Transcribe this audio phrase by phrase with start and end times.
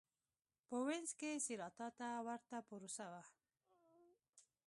[0.67, 3.23] په وینز کې سېراتا ته ورته پروسه وه.